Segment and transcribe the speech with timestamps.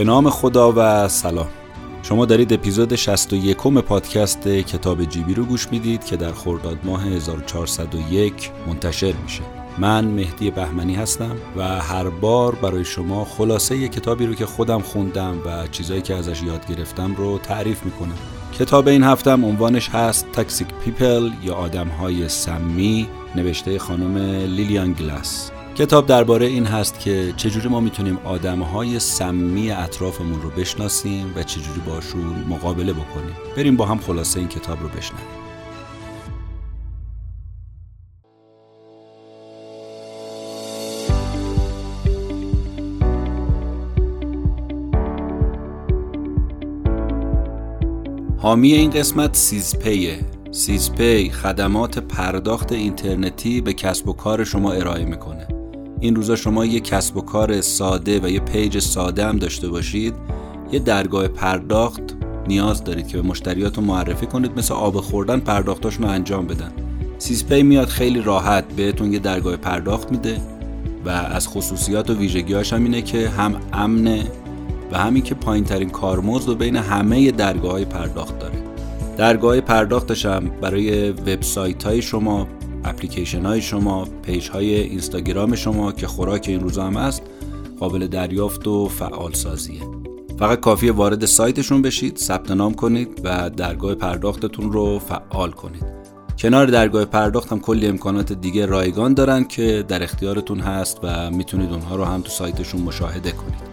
[0.00, 1.48] به نام خدا و سلام.
[2.02, 8.50] شما دارید اپیزود 61 پادکست کتاب جیبی رو گوش می‌دید که در خرداد ماه 1401
[8.66, 9.42] منتشر میشه.
[9.78, 14.80] من مهدی بهمنی هستم و هر بار برای شما خلاصه یه کتابی رو که خودم
[14.80, 18.18] خوندم و چیزایی که ازش یاد گرفتم رو تعریف می‌کنم.
[18.58, 25.50] کتاب این هفتم عنوانش هست Toxic People یا آدم های سمی نوشته خانم لیلیان گلاس.
[25.74, 31.42] کتاب درباره این هست که چجوری ما می‌تونیم آدم های سمی اطرافمون رو بشناسیم و
[31.42, 33.34] چجوری باشون مقابله بکنیم.
[33.56, 35.26] بریم با هم خلاصه این کتاب رو بشنویم.
[48.38, 50.18] حامی این قسمت سیزپیه.
[50.50, 55.59] سیزپی خدمات پرداخت اینترنتی به کسب و کار شما ارائه می‌کنه.
[56.00, 60.14] این روزا شما یه کسب و کار ساده و یه page ساده هم داشته باشید.
[60.72, 62.02] یه درگاه پرداخت
[62.48, 66.72] نیاز دارید که به مشتریاتون معرفی کنید مثل آب خوردن پرداختاشون رو انجام بدن.
[67.18, 70.40] سیزپی میاد خیلی راحت بهتون یه درگاه پرداخت میده
[71.04, 74.26] و از خصوصیات و ویژگیهاش هم اینه که هم امنه
[74.92, 78.62] و همین که پایین ترین کارمزد و بین همه درگاه های پرداخت داره.
[79.16, 82.46] درگاه پرداختش هم برای وبسایت های شما
[82.84, 87.22] اپلیکیشن های شما پیج های اینستاگرام شما که خوراک این روزا هم هست
[87.80, 89.80] قابل دریافت و فعال سازیه
[90.38, 95.84] فقط کافی وارد سایتشون بشید ثبت نام کنید و درگاه پرداختتون رو فعال کنید.
[96.38, 101.72] کنار درگاه پرداخت هم کلی امکانات دیگه رایگان دارن که در اختیارتون هست و می‌تونید
[101.72, 103.69] اونها رو هم تو سایتشون مشاهده کنید.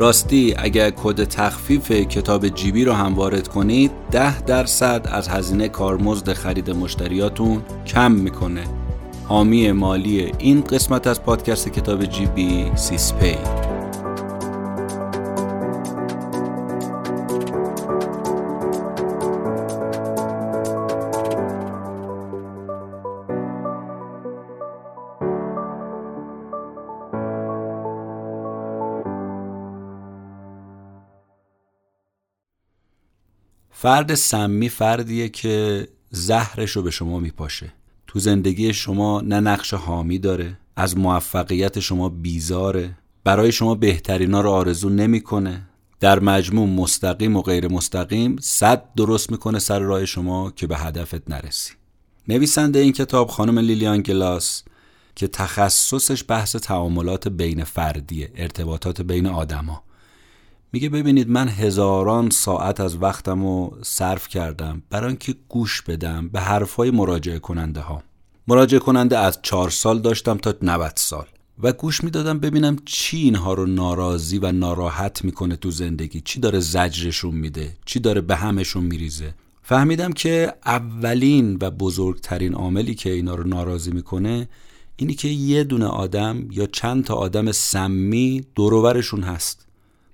[0.00, 6.32] راستی اگر کد تخفیف کتاب جیبی رو هم وارد کنید ده درصد از هزینه کارمزد
[6.32, 8.64] خرید مشتریاتون کم می‌کنه.
[9.24, 13.36] حامی مالی این قسمت از پادکست کتاب جیبی سیسپی.
[33.82, 37.72] فرد سمی فردیه که زهرش رو به شما میپاشه.
[38.06, 42.98] تو زندگی شما نه نقش حامی داره از موفقیت شما بیزاره.
[43.24, 45.62] برای شما بهترینا رو آرزو نمی‌کنه.
[46.00, 51.30] در مجموع مستقیم و غیر مستقیم صد درست می‌کنه سر راه شما که به هدفت
[51.30, 51.72] نرسی.
[52.28, 54.62] نویسنده این کتاب خانم لیلیان گلاس
[55.14, 59.82] که تخصصش بحث تعاملات بین فردیه ارتباطات بین آدما.
[60.72, 66.40] میگه ببینید من هزاران ساعت از وقتم رو صرف کردم برای اینکه گوش بدم به
[66.40, 68.02] حرفای مراجعه کننده ها
[68.48, 71.26] مراجعه کننده از چهار سال داشتم تا 90 سال
[71.62, 76.20] و گوش می‌دادم ببینم چی اینها رو ناراضی و ناراحت می‌کنه تو زندگی.
[76.20, 82.94] چی داره زجرشون میده؟ چی داره به همشون میریزه؟ فهمیدم که اولین و بزرگترین عاملی
[82.94, 84.48] که اینا رو ناراضی می‌کنه
[84.96, 89.66] اینی که یه دونه آدم یا چند تا آدم سمی دورورشون هست.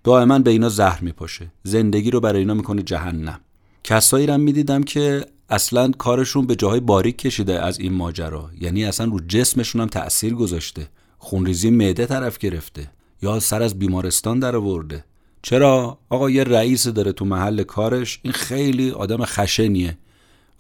[0.07, 1.53] دائما به اینا زهر میپاشه.
[1.63, 3.41] زندگی رو برای اینا می‌کنه جهنم.
[3.85, 8.51] کسایی رو می‌دیدم که اصلا کارشون به جاهای باریک کشیده از این ماجرا.
[8.61, 10.89] یعنی اصلا رو جسمشون هم تأثیر گذاشته.
[11.19, 12.91] خونریزی معده طرف گرفته.
[13.23, 15.05] یا سر از بیمارستان در آورده.
[15.43, 18.21] چرا؟ آقا یه رئیس داره تو محل کارش.
[18.23, 19.99] این خیلی آدم خشنیه.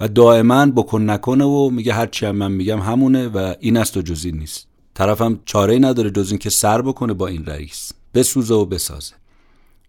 [0.00, 4.02] و دائما بکن نکنه و میگه هر چی من میگم همونه و این است و
[4.02, 4.66] جزی نیست.
[4.94, 7.92] طرفم چاره نداره جز این که سر بکنه با این رئیس.
[8.14, 9.14] بسوزه و بسازه.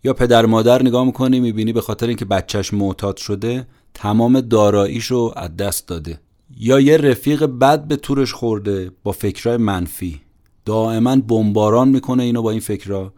[0.04, 5.58] یا پدر مادر نگاه می‌کنی می‌بینی به خاطر اینکه بچهش معتاد شده تمام داراییشو از
[5.58, 6.20] دست داده.
[6.58, 10.22] یا یه رفیق بد به تورش خورده با فکرهای منفی.
[10.66, 13.14] دائما بمباران می‌کنه اینو با این فکرها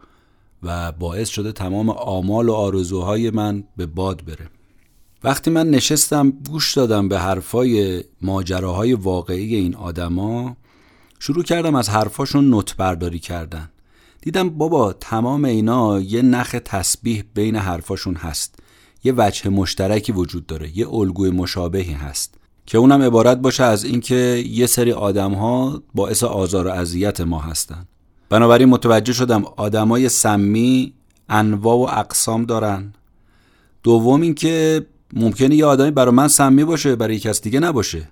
[0.62, 4.48] و باعث شده تمام آمال و آرزوهای من به باد بره.
[5.24, 10.56] وقتی من نشستم گوش دادم به حرفای ماجراهای واقعی این آدما
[11.18, 13.68] شروع کردم از حرفاشون نوت برداری کردن.
[14.22, 18.54] دیدم بابا تمام اینا یه نخ تسبیح بین حرفاشون هست.
[19.04, 22.34] یه وجه مشترکی وجود داره یه الگوی مشابهی هست.
[22.66, 27.38] که اونم عبارت باشه از اینکه یه سری آدم ها باعث آزار و اذیت ما
[27.38, 27.86] هستن.
[28.28, 30.92] بنابراین متوجه شدم آدمای سمی
[31.28, 32.92] انواع و اقسام دارن.
[33.82, 38.08] دوم اینکه ممکنه یه آدمی برای من سمی باشه برای کس دیگه نباشه.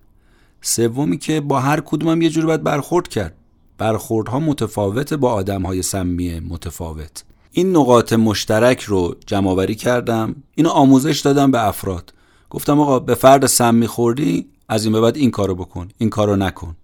[0.61, 3.35] سومی که با هر کدومم یه جور باید برخورد کرد.
[3.79, 7.25] برخوردها متفاوت با آدمهای سمی متفاوت.
[7.53, 12.13] این نقاط مشترک رو جمع کردم اینو آموزش دادم به افراد.
[12.51, 16.37] گفتم آقا به فرد سمی خوردی از این به بعد این کارو بکن این کارو
[16.37, 16.77] نکن.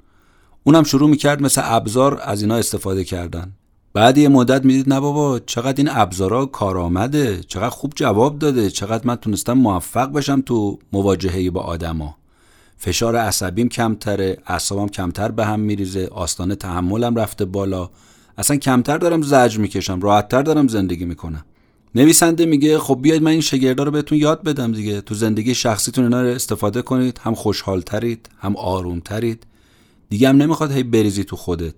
[0.64, 3.52] اونم شروع می‌کرد مثل ابزار از اینا استفاده کردن.
[3.92, 9.06] بعد یه مدت می‌دید نه بابا چقدر این ابزارا کارآمده چقدر خوب جواب داده چقدر
[9.06, 12.16] من تونستم موفق بشم تو مواجهه با آدما.
[12.76, 17.90] فشار عصبیم کمتره اعصابم کمتر به هم میریزه آستانه تحملم رفته بالا.
[18.38, 21.44] اصلا کمتر دارم زجر می‌کشم راحتتر دارم زندگی می‌کنم.
[21.94, 25.00] نویسنده میگه خب بیاید من این شگردا رو بهتون یاد بدم دیگه.
[25.00, 27.20] تو زندگی شخصیتون اینا رو استفاده کنید.
[27.22, 29.46] هم خوشحالترید هم آرومترید.
[30.08, 31.74] دیگه هم نمی‌خواد هی بریزی تو خودت.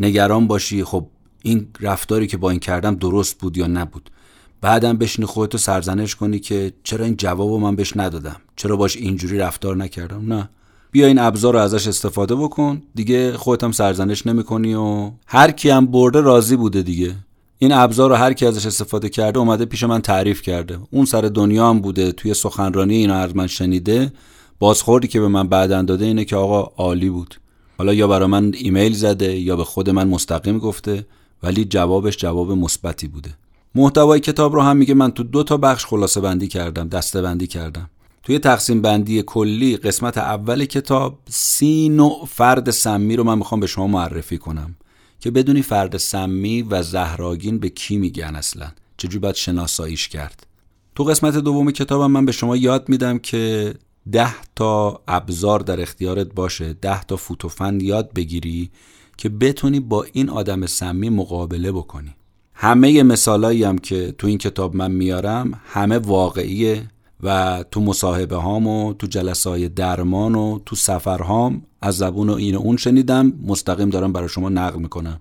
[0.00, 0.84] نگران باشی.
[0.84, 1.06] خب
[1.42, 4.10] این رفتاری که با این کردم درست بود یا نبود؟
[4.60, 9.38] بعدم بشینی خودتو سرزنش کنی که چرا این جوابو من بهش ندادم؟ چرا باش اینجوری
[9.38, 10.48] رفتار نکردم؟ نه.
[10.90, 12.82] بیا این ابزار رو ازش استفاده بکن.
[12.94, 17.14] دیگه خودت هم سرزنش نمی‌کنی و هر کی هم برده راضی بوده دیگه.
[17.58, 20.78] این ابزار رو هر کی ازش استفاده کرده اومده پیش من تعریف کرده.
[20.90, 24.12] اون سر دنیا هم بوده توی سخنرانی اینا از من شنیده.
[24.58, 27.34] بازخوردی که به من بعدن داده اینه که آقا عالی بود.
[27.78, 31.06] حالا یا برای من ایمیل زده یا به خود من مستقیم گفته
[31.42, 33.30] ولی جوابش جواب مثبتی بوده.
[33.76, 37.46] محتوای کتاب رو هم میگه من تو دو تا بخش خلاصه بندی کردم دسته بندی
[37.46, 37.90] کردم.
[38.22, 43.66] توی تقسیم بندی کلی قسمت اول کتاب سی نوع فرد سمی رو من می‌خوام به
[43.66, 44.76] شما معرفی کنم
[45.20, 50.46] که بدونی فرد سمی و زهراگین به کی میگن اصلا؟ چجوری باید شناساییش کرد؟
[50.94, 53.74] تو قسمت دوم کتابم من به شما یاد میدم که
[54.12, 58.70] ده تا ابزار در اختیارت باشه ده تا فوتوفن یاد بگیری
[59.16, 62.14] که بتونی با این آدم سمی مقابله بکنی.
[62.58, 66.82] همه مثالایی هم که تو این کتاب من میارم همه واقعیه
[67.22, 72.32] و تو مصاحبه هام و تو جلسه های درمان و تو سفرهام از زبون و
[72.32, 75.20] این و اون شنیدم مستقیم دارم برای شما نقل می‌کنم.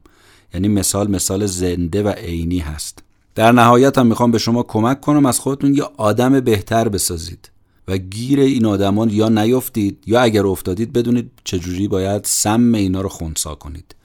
[0.54, 3.04] یعنی مثال مثال زنده و عینی هست.
[3.36, 7.50] در نهایت هم می‌خوام به شما کمک کنم از خودتون یه آدم بهتر بسازید
[7.88, 13.10] و گیر این آدمان یا نیفتید یا اگر افتادید بدونید چجوری باید سم اینا رو
[13.10, 13.96] خونسا کنید.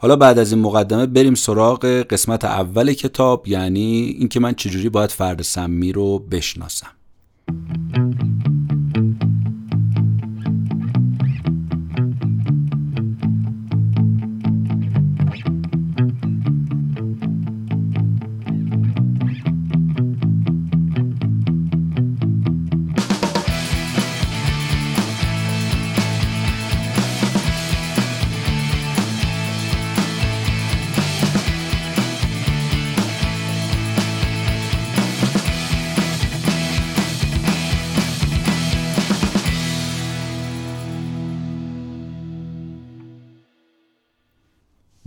[0.00, 5.10] حالا بعد از این مقدمه بریم سراغ قسمت اول کتاب یعنی اینکه من چجوری باید
[5.10, 6.90] فرد سمی رو بشناسم.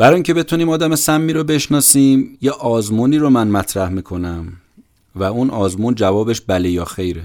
[0.02, 4.54] برای اینکه بتونیم آدم سمی رو بشناسیم یه آزمونی رو من مطرح می‌کنم.
[5.16, 7.24] و اون آزمون جوابش بله یا خیره.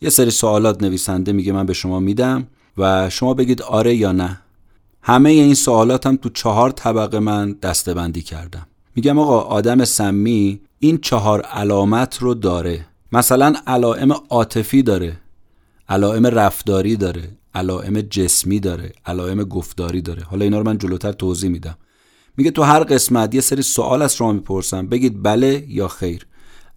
[0.00, 2.46] یه سری سوالات نویسنده میگه من به شما میدم
[2.78, 4.40] و شما بگید آره یا نه.
[5.02, 8.66] همه این سوالات هم تو چهار طبقه من دستبندی کردم.
[8.96, 12.86] میگم آقا آدم سمی این چهار علامت رو داره.
[13.12, 15.18] مثلا علائم عاطفی داره
[15.88, 20.22] علائم رفتاری داره علائم جسمی داره علائم گفتاری داره.
[20.22, 21.76] حالا اینا رو من جلوتر توضیح میدم.
[22.38, 24.86] میگه تو هر قسمت یه سری سوال از شما می‌پرسم.
[24.86, 26.26] بگید بله یا خیر.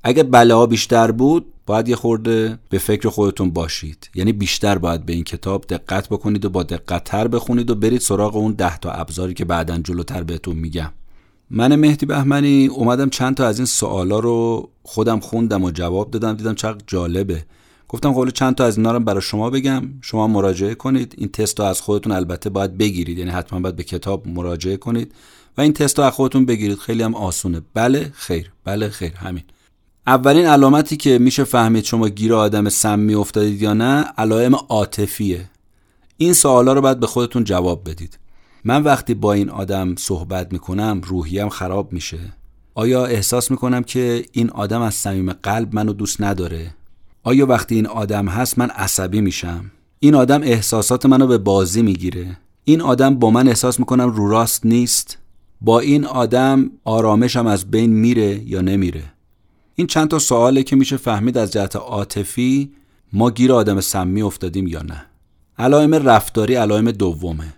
[0.03, 4.09] اگه بله ها بیشتر بود باید یه خورده به فکر خودتون باشید.
[4.15, 8.01] یعنی بیشتر باید به این کتاب دقت بکنید و با دقت تر بخونید و برید
[8.01, 10.91] سراغ اون ده تا ابزاری که بعدا جلوتر بهتون میگم.
[11.49, 16.33] من مهدی بهمنی اومدم چند تا از این سوالا رو خودم خوندم و جواب دادم
[16.33, 17.45] دیدم چقدر جالبه.
[17.87, 19.83] گفتم خب چند تا از اینا رو برای شما بگم.
[20.01, 21.15] شما مراجعه کنید.
[21.17, 23.17] این تست رو از خودتون البته باید بگیرید.
[23.17, 25.13] یعنی حتما باید به کتاب مراجعه کنید.
[25.57, 26.79] و این تست رو از خودتون بگیرید.
[26.79, 27.61] خیلی هم آسونه.
[27.73, 28.51] بله خیر.
[28.63, 29.13] بله خیر.
[29.15, 29.43] همین.
[30.07, 35.49] اولین علامتی که میشه فهمید شما گیر آدم سمی افتادید یا نه علائم عاطفیه.
[36.17, 38.19] این سوالا رو باید به خودتون جواب بدید.
[38.63, 42.19] من وقتی با این آدم صحبت می‌کنم روحیم خراب میشه.
[42.75, 46.73] آیا احساس می‌کنم که این آدم از صمیم قلب منو دوست نداره؟
[47.23, 52.37] آیا وقتی این آدم هست من عصبی میشم؟ این آدم احساسات منو به بازی می‌گیره.
[52.63, 55.17] این آدم با من احساس می‌کنم رو راست نیست.
[55.61, 59.03] با این آدم آرامشم از بین میره یا نمیره؟
[59.75, 62.71] این چند تا سواله که میشه فهمید از جهت عاطفی
[63.13, 65.05] ما گیر آدم سمی افتادیم یا نه.
[65.59, 67.53] علائم رفتاری علائم دومه.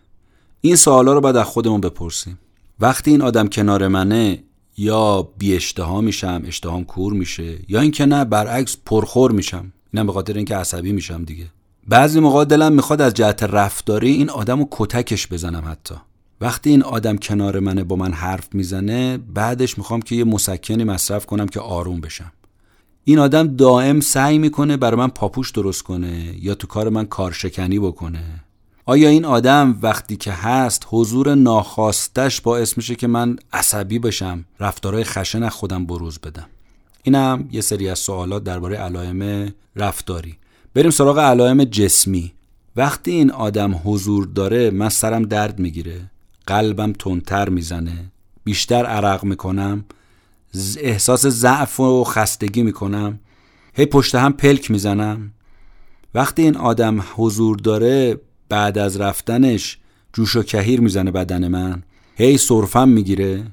[0.61, 2.39] این سوالا رو باید از خودمون بپرسیم.
[2.79, 4.43] وقتی این آدم کنار منه
[4.77, 9.73] یا بی اشتها میشم اشتهام کور میشه یا اینکه نه برعکس پرخور میشم.
[9.93, 11.45] اینم به خاطر اینکه عصبی میشم دیگه.
[11.87, 15.95] بعضی موقع دلم می‌خواد از جهت رفتاری این آدم رو کتکش بزنم حتی.
[16.43, 21.25] وقتی این آدم کنار منه با من حرف می‌زنه بعدش می‌خوام که یه مسکنی مصرف
[21.25, 22.31] کنم که آروم بشم.
[23.03, 27.79] این آدم دائم سعی می‌کنه برای من پاپوش درست کنه یا تو کار من کارشکنی
[27.79, 28.23] بکنه.
[28.85, 35.03] آیا این آدم وقتی که هست حضور ناخواستش باعث میشه که من عصبی بشم رفتارهای
[35.03, 36.45] خشن از خودم بروز بدم؟
[37.03, 40.37] اینم یه سری از سوالات درباره علائم رفتاری.
[40.73, 42.33] بریم سراغ علائم جسمی.
[42.75, 46.09] وقتی این آدم حضور داره من سرم درد می‌گیره.
[46.47, 48.11] قلبم تندتر می‌زنه.
[48.43, 49.85] بیشتر عرق می‌کنم.
[50.77, 53.19] احساس ضعف و خستگی می‌کنم.
[53.73, 55.31] هی پشت هم پلک می‌زنم.
[56.15, 58.19] وقتی این آدم حضور داره
[58.49, 59.77] بعد از رفتنش
[60.13, 61.83] جوش و کهیر می‌زنه بدن من.
[62.15, 63.43] هی صرفم می‌گیره.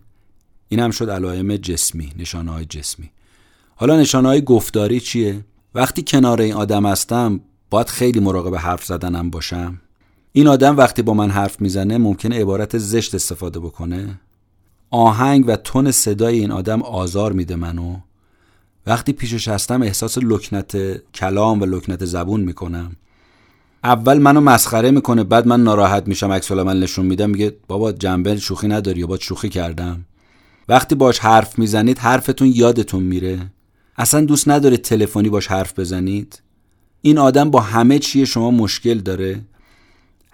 [0.68, 3.10] این هم شد علائم جسمی نشانه های جسمی.
[3.76, 5.44] حالا نشانه های گفتاری چیه؟
[5.74, 9.80] وقتی کنار این آدم هستم باید خیلی مراقب حرف زدنم باشم.
[10.32, 14.20] این آدم وقتی با من حرف می‌زنه ممکنه عبارت زشت استفاده بکنه؟
[14.90, 17.96] آهنگ و تون صدای این آدم آزار میده منو.
[18.86, 20.76] وقتی پیشش هستم احساس لکنت
[21.14, 22.96] کلام و لکنت زبون می‌کنم.
[23.84, 28.36] اول منو مسخره می‌کنه بعد من ناراحت میشم عکس من نشون میدم میگه بابا جنبه
[28.36, 30.04] شوخی نداری یا با شوخی کردم.
[30.68, 33.38] وقتی باش حرف می‌زنید حرفتون یادتون میره.
[33.96, 36.42] اصلا دوست نداره تلفنی باش حرف بزنید.
[37.02, 39.40] این آدم با همه چیه شما مشکل داره.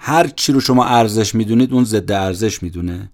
[0.08, 3.10] هر چی رو شما ارزش می‌دونید اون ضد ارزش می‌دونه.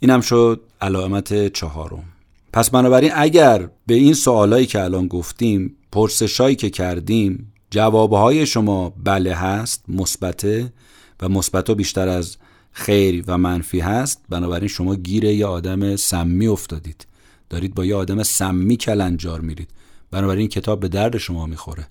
[0.00, 2.04] اینم شد علامت چهارم.
[2.52, 9.34] پس بنابراین اگر به این سوالایی که الان گفتیم پرسشایی که کردیم جوابهای شما بله
[9.34, 10.72] هست مثبته
[11.20, 12.36] و مثبت بیشتر از
[12.72, 17.06] خیر و منفی هست بنابراین شما گیر یه آدم سمی افتادید.
[17.50, 19.68] دارید با یه آدم سمی کلنجار میرید.
[20.10, 21.86] بنابراین این کتاب به درد شما می‌خوره.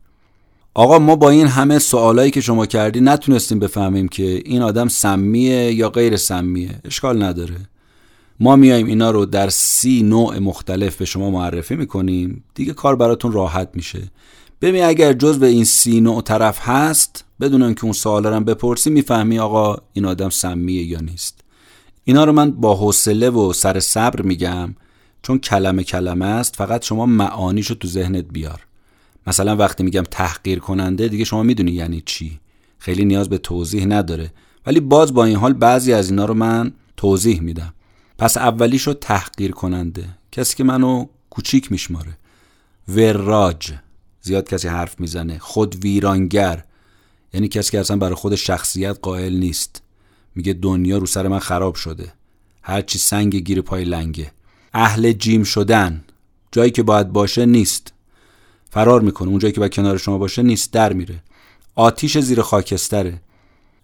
[0.77, 5.74] آقا ما با این همه سوالایی که شما کردی نتونستیم بفهمیم که این آدم سمیه
[5.74, 6.79] یا غیر سمیه.
[6.86, 7.55] اشکال نداره.
[8.39, 12.44] ما میایم اینا رو در سی نوع مختلف به شما معرفی می‌کنیم.
[12.55, 14.00] دیگه کار براتون راحت میشه.
[14.62, 18.89] ببین اگر جز به این سی نوع طرف هست بدون که اون سوالا رو بپرسی
[18.89, 21.39] می‌فهمی آقا این آدم سمیه یا نیست.
[22.03, 24.75] اینا رو من با حوصله و سر صبر میگم
[25.22, 28.62] چون کلمه کلمه است فقط شما معانیشو تو ذهنت بیار.
[29.27, 32.39] مثلا وقتی میگم تحقیر کننده دیگه شما می‌دونی یعنی چی.
[32.77, 34.34] خیلی نیاز به توضیح نداره.
[34.65, 37.74] ولی باز با این حال بعضی از اینا رو من توضیح میدم.
[38.17, 40.05] پس اولیشو تحقیر کننده.
[40.32, 42.17] کسی که منو کوچیک میشماره.
[42.88, 43.74] وراج.
[44.22, 45.39] زیاد کسی حرف می‌زنه.
[45.39, 46.63] خود ویرانگر.
[47.34, 49.82] یعنی کسی که اصلا برای خود شخصیت قائل نیست.
[50.36, 52.13] میگه دنیا رو سر من خراب شده.
[52.62, 54.32] هرچی سنگ گیر پای لنگه.
[54.74, 56.03] اهل جیم شدن.
[56.51, 57.94] جایی که باید باشه نیست.
[58.75, 59.29] فرار می‌کنه.
[59.29, 61.24] اون جایی که باید کنار شما باشه نیست در میره.
[61.75, 63.22] آتیش زیر خاکستره.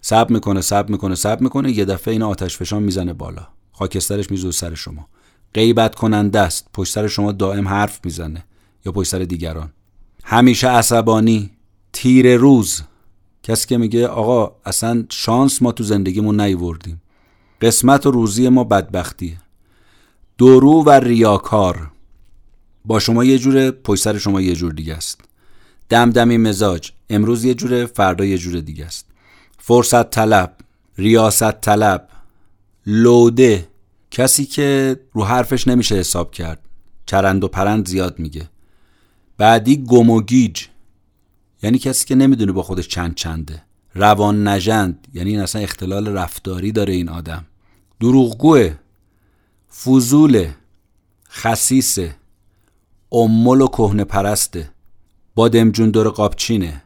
[0.00, 1.72] سب می‌کنه سب می‌کنه سب می‌کنه.
[1.72, 3.46] یه دفعه این آتش فشان می‌زنه بالا.
[3.72, 5.06] خاکسترش میزو سر شما.
[5.54, 6.66] غیبت کننده است.
[6.74, 8.44] پشت سر شما دائم حرف می‌زنه.
[8.86, 9.72] یا پشت سر دیگران.
[10.24, 11.50] همیشه عصبانی
[11.92, 12.82] تیر روز.
[13.42, 17.02] کسی که میگه آقا اصلا شانس ما تو زندگیمون نیوردیم.
[17.60, 19.38] قسمت و روزی ما بدبختیه.
[20.38, 21.91] درو و ریاکار.
[22.84, 25.20] با شما یه جوره پشت سر شما یه جور دیگه است.
[25.88, 29.06] دمدمی مزاج امروز یه جوره فردا یه جور دیگه است.
[29.58, 30.56] فرصت طلب
[30.98, 32.08] ریاست طلب
[32.86, 33.68] لوده.
[34.10, 36.58] کسی که رو حرفش نمیشه حساب کرد.
[37.06, 38.48] چرند و پرند زیاد میگه.
[39.38, 40.64] بعدی گم و گیج.
[41.62, 43.62] یعنی کسی که نمی‌دونه با خودش چند چنده.
[43.94, 47.44] روان نجند یعنی این اصلا اختلال رفتاری داره این آدم.
[48.00, 48.74] دروغگوه.
[49.84, 50.54] فضوله
[51.30, 52.16] خسیسه.
[53.12, 54.70] امول و کهنه پرسته.
[55.34, 56.82] بادمجون دور قابچینه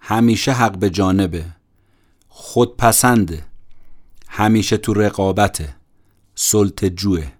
[0.00, 1.44] همیشه حق به جانبه.
[2.28, 3.44] خودپسنده
[4.28, 5.76] همیشه تو رقابته.
[6.34, 7.32] سلط جوه.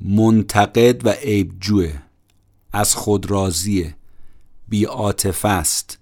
[0.00, 1.92] منتقد و عیب جوه.
[2.72, 3.96] از خود راضیه.
[4.68, 4.86] بی
[5.44, 5.98] است.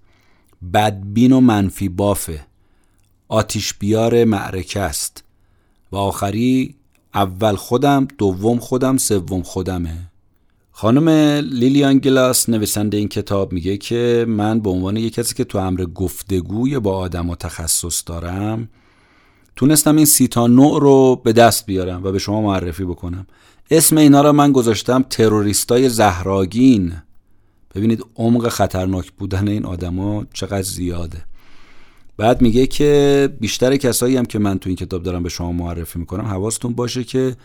[0.72, 2.46] بدبین و منفی بافه.
[3.28, 5.24] آتیش بیار معرکه است.
[5.92, 6.74] و آخری
[7.14, 10.09] اول خودم دوم خودم سوم خودمه.
[10.80, 11.08] خانم
[11.52, 15.84] لیلیان گلاس نویسنده این کتاب میگه که من به عنوان یک کسی که تو امر
[15.84, 18.68] گفتگوی با آدم و تخصص دارم
[19.56, 23.26] تونستم این سی تا نوع رو به دست بیارم و به شما معرفی بکنم.
[23.70, 26.92] اسم اینا رو من گذاشتم تروریستای زهراگین.
[27.74, 31.24] ببینید عمق خطرناک بودن این آدما چقدر زیاده.
[32.16, 35.98] بعد میگه که بیشتر کسایی هم که من تو این کتاب دارم به شما معرفی
[35.98, 37.36] می‌کنم حواستون باشه که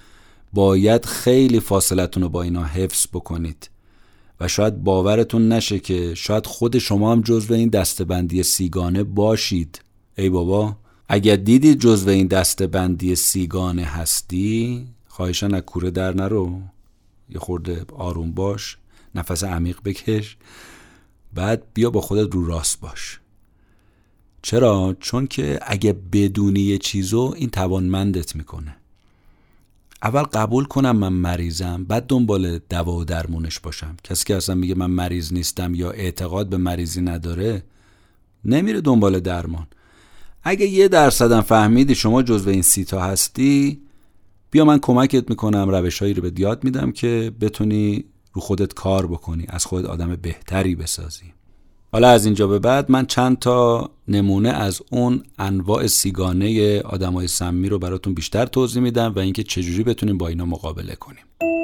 [0.55, 3.69] باید خیلی فاصلتون رو با اینا حفظ بکنید.
[4.39, 9.81] و شاید باورتون نشه که شاید خود شما هم جزو این دستبندی سیگانه باشید.
[10.17, 10.75] ای بابا
[11.09, 16.61] اگر دیدید جزو این دستبندی سیگانه هستی خواهشان از کوره در نرو.
[17.29, 18.77] یه خورده آروم باش
[19.15, 20.37] نفس عمیق بکش.
[21.33, 23.19] بعد بیا با خودت رو راست باش.
[24.41, 28.75] چرا؟ چون که اگه بدونی یه چیزو این توانمندت می‌کنه.
[30.03, 33.97] اول قبول کنم من مریضم بعد دنبال دوا و درمونش باشم.
[34.03, 37.63] کسی که اصلا میگه من مریض نیستم یا اعتقاد به مریضی نداره
[38.45, 39.67] نمیره دنبال درمان.
[40.43, 43.81] اگه یه درصدم فهمیدی شما جزو این سیتا هستی
[44.51, 49.45] بیا من کمکت می‌کنم روشهایی رو به یاد میدم که بتونی رو خودت کار بکنی
[49.49, 51.33] از خودت آدم بهتری بسازی.
[51.95, 57.69] حالا از اینجا به بعد من چند تا نمونه از اون انواع سیگانه آدمای سمی
[57.69, 61.54] رو براتون بیشتر توضیح میدم و اینکه چجوری بتونیم با اینا مقابله کنیم.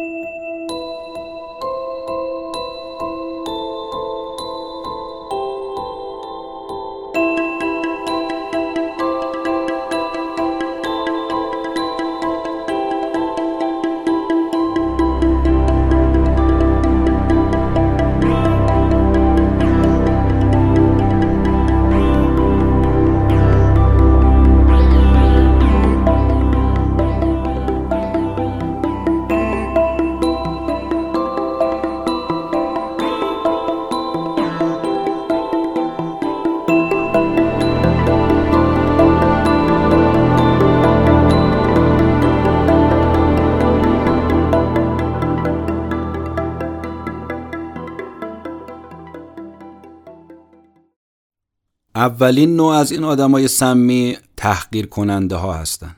[52.01, 55.95] اولین نوع از این آدمای سمی تحقیر کننده ها هستن.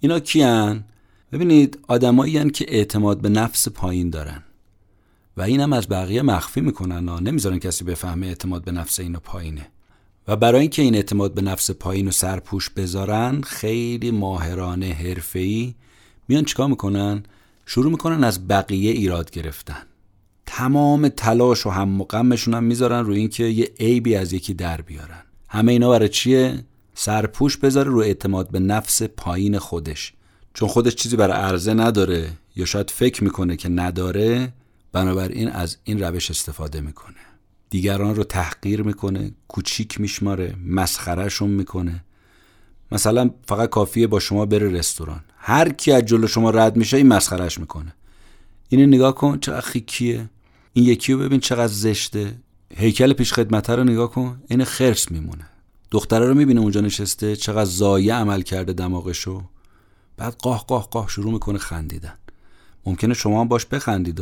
[0.00, 0.84] اینا کیان؟
[1.32, 4.42] ببینید آدمایی که اعتماد به نفس پایین دارن.
[5.36, 7.20] و اینم از بقیه مخفی می‌کنن ها.
[7.20, 9.66] نمی‌ذارن کسی بفهمه اعتماد به نفس اینو پایینه.
[10.28, 15.74] و برای اینکه این اعتماد به نفس پایین و سرپوش بذارن خیلی ماهرانه حرفه‌ای
[16.28, 17.22] میان چیکار می‌کنن؟
[17.66, 19.82] شروع می‌کنن از بقیه ایراد گرفتن.
[20.46, 25.22] تمام تلاش و هم و هم می‌ذارن روی اینکه یه عیبی از یکی در بیارن.
[25.52, 30.12] همه اینا برای چیه؟ سرپوش بذاره رو اعتماد به نفس پایین خودش.
[30.54, 34.52] چون خودش چیزی برای عرضه نداره یا شاید فکر می‌کنه که نداره
[34.92, 37.16] بنابراین از این روش استفاده می‌کنه.
[37.70, 42.04] دیگران رو تحقیر می‌کنه کوچیک میشماره مسخرهشون می‌کنه.
[42.92, 45.20] مثلا فقط کافیه با شما بره رستوران.
[45.36, 47.94] هر کی از جلو شما رد میشه این مسخرهش می‌کنه.
[48.68, 50.30] اینو نگاه کن چقدر خیکیه.
[50.72, 52.34] این یکی رو ببین چقدر زشته.
[52.76, 55.46] هیکل پیش خدمت رو نگاه کن این خرس میمونه.
[55.90, 59.42] دختره رو می‌بینه اونجا نشسته چقدر زایه عمل کرده دماغشو.
[60.16, 62.14] بعد قاه قاه قاه شروع می‌کنه خندیدن.
[62.86, 64.20] ممکنه شما هم باش بخندید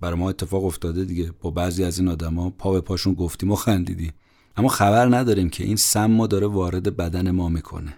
[0.00, 1.32] برای ما اتفاق افتاده دیگه.
[1.40, 4.12] با بعضی از این آدما پا به پاشون گفتیم و خندیدی
[4.56, 7.94] اما خبر نداریم که این سم ما داره وارد بدن ما می‌کنه.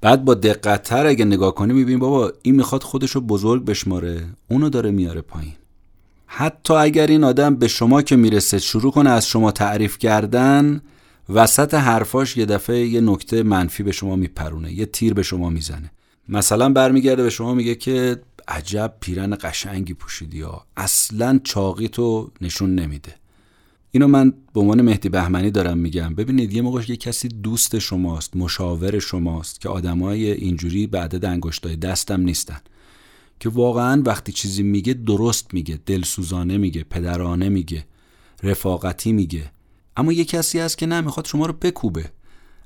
[0.00, 4.26] بعد با دقتتر اگه نگاه کنی می‌بینیم بابا این می‌خواد خودش رو بزرگ بشماره.
[4.50, 5.54] اونو داره میاره پایین.
[6.30, 10.80] حتی اگر این آدم به شما که می‌رسه شروع کنه از شما تعریف کردن
[11.28, 15.90] وسط حرفاش یه دفعه یه نکته منفی به شما میپرونه یه تیر به شما می‌زنه.
[16.28, 22.74] مثلا برمیگرده به شما میگه که عجب پیرن قشنگی پوشیدی یا اصلا چاقی تو نشون
[22.74, 23.14] نمیده.
[23.90, 26.14] اینو من به عنوان مهدی بهمنی دارم میگم.
[26.14, 32.20] ببینید یه موقع یه کسی دوست شماست مشاور شماست که آدمای اینجوری بعد انگشتای دستم
[32.20, 32.60] نیستن.
[33.40, 37.84] که واقعا وقتی چیزی میگه درست میگه دلسوزانه میگه پدرانه میگه
[38.42, 39.50] رفاقتی میگه.
[39.96, 42.04] اما یه کسی هست که نه می‌خواد شما رو بکوبه.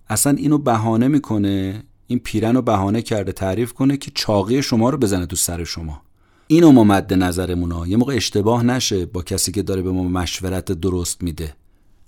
[0.09, 4.99] اصلا اینو بهانه می‌کنه این پیرن رو بهانه کرده تعریف کنه که چاقی شما رو
[4.99, 6.03] بزنه تو سر شما.
[6.47, 7.87] اینو ما مد نظرمونا.
[7.87, 11.55] یه موقع اشتباه نشه با کسی که داره به ما مشورت درست میده.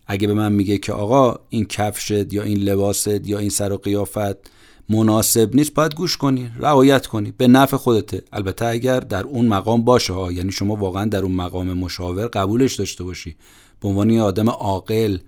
[0.07, 3.77] اگه به من میگه که آقا این کفشت یا این لباست یا این سر و
[3.77, 4.51] قیافت
[4.89, 7.33] مناسب نیست باید گوش کنی رعایت کنی.
[7.37, 8.23] به نفع خودته.
[8.33, 12.75] البته اگر در اون مقام باشه ها یعنی شما واقعا در اون مقام مشاور قبولش
[12.75, 13.37] داشته باشی.
[13.81, 15.19] به عنوان یه آدم عاقل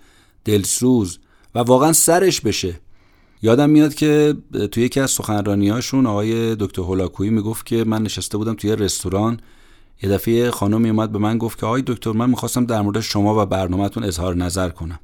[0.44, 1.18] دلسوز
[1.54, 2.80] و واقعا سرش بشه.
[3.42, 4.34] یادم میاد که
[4.72, 9.40] توی یکی از هاشون آقای دکتر هولاکویی می‌گفت که من نشسته بودم توی رستوران.
[10.02, 13.42] یه دفعه خانمی اومد به من گفت که آقای دکتر من می‌خواستم در مورد شما
[13.42, 14.98] و برنامهتون اظهار نظر کنم.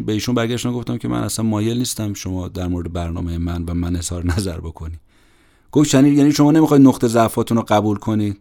[0.00, 3.74] به ایشون برگشتم گفتم که من اصلا مایل نیستم شما در مورد برنامه من و
[3.74, 4.98] من اظهار نظر بکنی.
[5.72, 8.38] گفت چنین یعنی شما نمی‌خواید نقطه ضعفاتون رو قبول کنید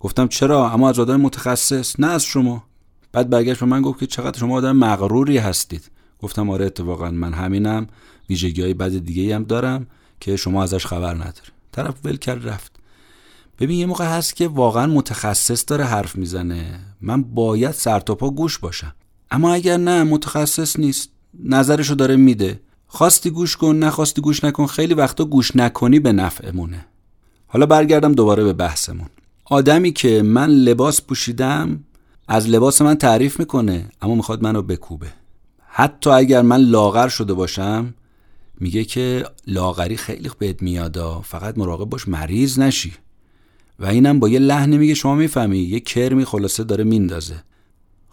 [0.00, 2.64] گفتم چرا؟ اما از آدم متخصص نه از شما.
[3.12, 5.90] بعد برگشت به من گفت که چقدر شما آدم مغروری هستید.
[6.22, 7.86] گفتم آره اتفاقا من همینم.
[8.28, 9.86] ویژگی های بد دیگه هم دارم
[10.20, 11.50] که شما ازش خبر نداری.
[11.72, 12.72] طرف ول کرد رفت.
[13.58, 16.80] ببین یه موقع هست که واقعا متخصص داره حرف می‌زنه.
[17.00, 18.94] من باید سرتاپا گوش باشم.
[19.30, 21.08] اما اگر نه متخصص نیست.
[21.44, 22.60] نظرشو داره میده.
[22.86, 26.86] خواستی گوش کن نخواستی گوش نکن خیلی وقتا گوش نکنی به نفعمونه.
[27.46, 29.08] حالا برگردم دوباره به بحثمون.
[29.44, 31.84] آدمی که من لباس پوشیدم
[32.28, 35.06] از لباس من تعریف می‌کنه اما می‌خواد منو بکوبه.
[35.68, 37.94] حتی اگر من لاغر شده باشم
[38.60, 42.92] میگه که لاغری خیلی بهت میادا فقط مراقب باش مریض نشی.
[43.78, 45.58] و اینم با یه لحنی میگه شما می‌فهمی.
[45.58, 47.42] یه کرمی خلاصه داره میندازه.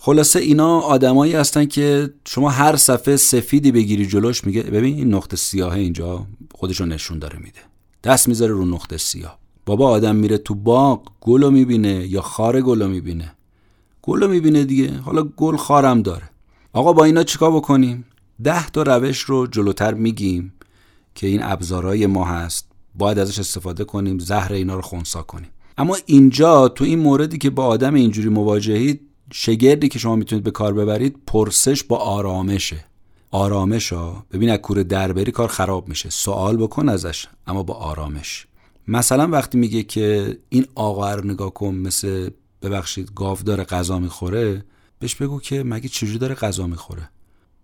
[0.06, 5.38] خلاصه اینا آدمایی هستن که شما هر صفحه سفیدی بگیری جلوش میگه ببین این نقطه
[5.38, 7.60] سیاه اینجا خودشو نشون داره میده.
[8.04, 9.40] دست می‌ذاره رو نقطه سیاه.
[9.66, 13.34] بابا آدم میره تو باغ گلو می‌بینه یا خار گلو می‌بینه؟
[14.02, 14.98] گلو می‌بینه دیگه.
[14.98, 16.30] حالا گل خارم داره.
[16.74, 18.06] آقا با اینا چیکار بکنیم؟
[18.44, 20.54] ده تا روش رو جلوتر میگیم
[21.16, 22.68] که این ابزارهای ما هست.
[22.96, 25.50] باید ازش استفاده کنیم زهر اینا رو خونسا کنیم.
[25.78, 29.02] اما اینجا تو این موردی که با آدم اینجوری مواجهید
[29.36, 32.86] شگردی که شما می‌تونید به کار ببرید پرسش با آرامشه.
[33.32, 36.10] آرامش ها ببین از کوره دربری کار خراب میشه.
[36.10, 38.48] سوال بکن ازش اما با آرامش.
[38.88, 42.30] مثلا وقتی میگه که این آقا رو نگاه کن مثل
[42.62, 44.66] ببخشید گاو داره غذا می‌خوره
[45.00, 47.10] بهش بگو که مگه چجوری داره غذا می‌خوره.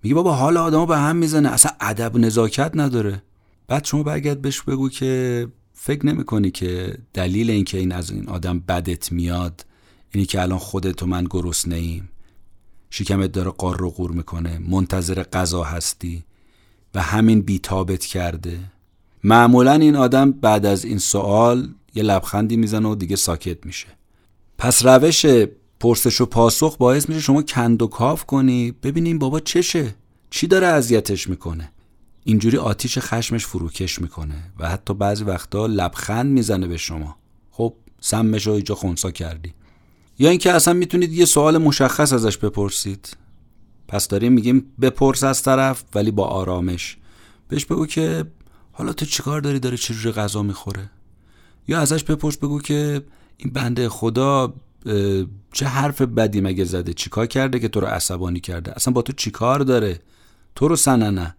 [0.04, 3.24] میگه بابا حال آدمو به هم می‌زنه اصلا ادب نزاکت نداره.
[3.68, 8.60] بعد شما برگرد بهش بگو که فکر نمی‌کنی که دلیل اینکه این از این آدم
[8.60, 9.66] بدت میاد
[10.12, 12.10] اینی که الان خودت و من گرسنه ایم.
[12.90, 14.60] شکمت داره قار رو قور می‌کنه.
[14.70, 16.24] منتظر غذا هستی
[16.96, 18.60] و همین بیتابت کرده.
[19.24, 23.88] معمولا این آدم بعد از این سوال یه لبخندی می‌زنه و دیگه ساکت میشه.
[24.58, 25.26] پس روش
[25.80, 28.72] پرسش و پاسخ باعث میشه شما کند و کاف کنی.
[28.72, 29.96] ببینیم بابا چشه.
[30.30, 31.72] چی داره اذیتش می‌کنه؟
[32.24, 37.16] اینجوری آتیش خشمش فروکش می‌کنه و حتی بعضی وقتا لبخند می‌زنه به شما.
[37.52, 39.54] خب سمش رو اینجا خونسا کردی.
[40.20, 43.18] یا اینکه اصلا می‌تونید یه سوال مشخص ازش بپرسید.
[43.88, 46.98] پس داریم میگیم بپرس از طرف ولی با آرامش.
[47.48, 48.26] بهش بگو که
[48.72, 50.90] حالا تو چیکار داری؟ داره چجوری غذا می‌خوره؟
[51.68, 53.02] یا ازش بپرس بگو که
[53.38, 54.54] این بنده خدا
[55.54, 59.14] چه حرف بدی مگه زده؟ چیکار کرده که تو رو عصبانی کرده؟ اصلا با تو
[59.14, 60.00] چیکار داره؟
[60.56, 61.36] تو رو سننه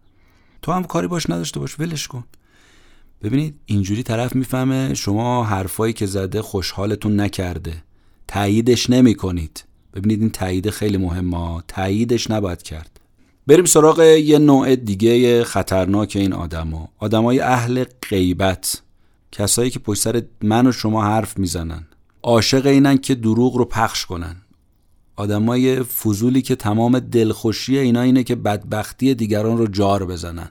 [0.62, 2.24] تو هم کاری باش نداشته باش ولش کن.
[3.22, 7.82] ببینید اینجوری طرف می‌فهمه شما حرفایی که زده خوشحالتون نکرده.
[8.30, 9.64] تاییدش نمی کنید
[9.94, 11.62] ببینید این تایید خیلی مهمه.
[11.68, 13.00] تاییدش نباید کرد.
[13.46, 18.82] بریم سراغ یه نوع دیگه خطرناک این آدما آدمای اهل غیبت.
[19.32, 21.86] کسایی که پشت سر من و شما حرف می‌زنن.
[22.22, 24.36] عاشق اینن که دروغ رو پخش کنن.
[25.16, 30.50] آدمای فضولی که تمام دلخوشی اینا اینه که بدبختی دیگران رو جار بزنن.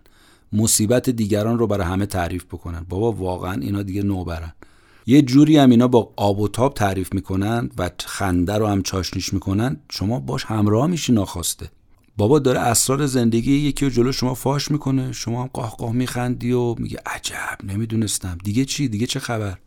[0.53, 2.85] مصیبت دیگران رو برای همه تعریف بکنن.
[2.89, 4.53] بابا واقعا اینا دیگه نوبرن.
[5.10, 9.34] یه جوری هم اینا با آب و تاب تعریف می‌کنن و خنده رو هم چاشنیش
[9.34, 11.69] می‌کنن شما باش همراه میشی ناخواسته.
[12.17, 16.52] بابا داره اسرار زندگی یکی رو جلو شما فاش می‌کنه شما هم قاه قاه میخندی
[16.52, 18.38] و میگه عجب نمی‌دونستم.
[18.43, 19.58] دیگه چی؟ دیگه چه خبر؟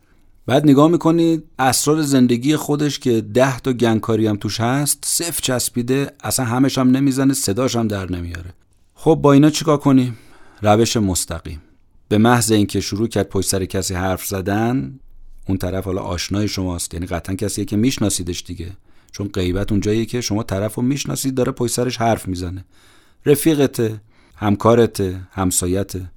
[0.45, 6.11] بعد نگاه می‌کنید اسرار زندگی خودش که ده تا گنگکاری هم توش هست صف چسبیده
[6.23, 8.53] اصلا همش هم نمی‌زنه صداش هم در نمیاره.
[8.95, 10.17] خب با اینا چیکار کنیم؟
[10.61, 11.61] روش مستقیم.
[12.07, 14.99] به محض اینکه شروع کرد پشت سر کسی حرف زدن
[15.47, 16.93] اون طرف حالا آشنای شماست.
[16.93, 18.71] یعنی قطعا کسیه که میشناسیدش دیگه.
[19.11, 22.65] چون غیبت اونجاییه که شما طرف رو می‌شناسید داره پشت سرش حرف می‌زنه.
[23.25, 24.01] رفیقته
[24.35, 26.11] همکارته همسایته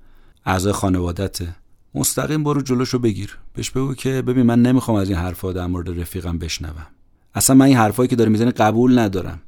[0.47, 1.57] اعضای خانوادته.
[1.95, 3.39] مستقیم برو جلوشو بگیر.
[3.55, 6.87] بهش بگو که ببین من نمی‌خوام از این حرفا در مورد رفیقم بشنوم.
[7.35, 9.43] اصلا من این حرفایی که داره می‌زنه قبول ندارم.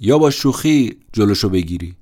[0.00, 1.94] یا با شوخی جلوشو بگیری.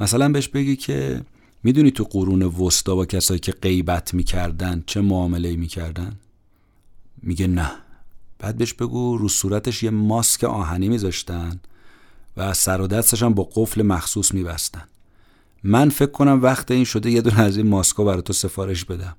[0.00, 1.20] مثلا بهش بگی که
[1.62, 6.12] می‌دونی تو قرون وسطا با کسایی که غیبت می‌کردن چه معامله می‌کردن؟
[7.22, 7.70] میگه نه.
[8.38, 11.60] بعد بهش بگو رو صورتش یه ماسک آهنی میذاشتن
[12.36, 14.84] و سر و دستش هم با قفل مخصوص میبستن.
[15.64, 19.16] من فکر کنم وقت این شده یه دونه از این ماسکا برای تو سفارش بدم.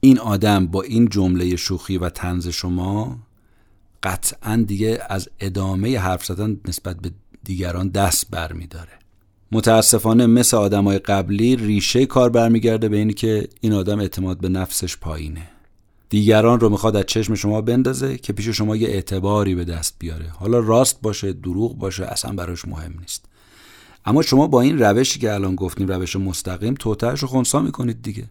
[0.00, 3.18] این آدم با این جمله شوخی و تنز شما
[4.02, 7.10] قطعا دیگه از ادامه حرف زدن نسبت به
[7.44, 9.02] دیگران دست بر داره
[9.52, 14.96] متاسفانه مثل آدمای قبلی ریشه کار برمیگرده به اینی که این آدم اعتماد به نفسش
[14.96, 15.51] پایینه.
[16.12, 20.28] دیگران رو می‌خواد از چشم شما بندازه که پیش شما یه اعتباری به دست بیاره.
[20.28, 23.24] حالا راست باشه دروغ باشه اصلا براش مهم نیست.
[24.04, 28.24] اما شما با این روشی که الان گفتیم روش مستقیم توترش رو خونسا می‌کنید دیگه.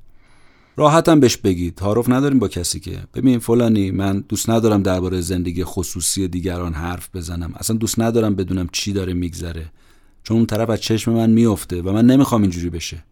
[0.77, 1.75] راحتم بهش بگید.
[1.75, 2.99] تعارف نداریم با کسی که.
[3.13, 7.53] ببین فلانی من دوست ندارم درباره زندگی خصوصی دیگران حرف بزنم.
[7.55, 9.71] اصلا دوست ندارم بدونم چی داره میگذره.
[10.23, 13.03] چون اون طرف از چشم من میفته و من نمی‌خوام اینجوری بشه.